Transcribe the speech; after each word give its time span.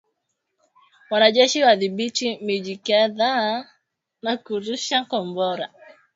Wanajeshi 1.11 1.63
wadhibithi 1.65 2.29
miji 2.45 2.75
kadhaa 2.85 3.55
na 4.23 4.31
kurusha 4.43 4.97
Kombora 5.09 5.67